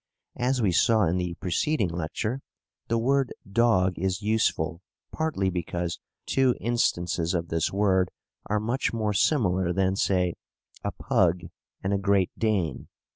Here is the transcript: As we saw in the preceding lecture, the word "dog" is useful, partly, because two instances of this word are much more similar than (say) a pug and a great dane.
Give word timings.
As 0.39 0.63
we 0.63 0.71
saw 0.71 1.03
in 1.03 1.17
the 1.17 1.35
preceding 1.35 1.89
lecture, 1.89 2.41
the 2.87 2.97
word 2.97 3.31
"dog" 3.47 3.99
is 3.99 4.23
useful, 4.23 4.81
partly, 5.11 5.51
because 5.51 5.99
two 6.25 6.55
instances 6.59 7.35
of 7.35 7.49
this 7.49 7.71
word 7.71 8.09
are 8.47 8.59
much 8.59 8.93
more 8.93 9.13
similar 9.13 9.71
than 9.71 9.95
(say) 9.95 10.33
a 10.83 10.91
pug 10.91 11.41
and 11.83 11.93
a 11.93 11.99
great 11.99 12.31
dane. 12.35 12.87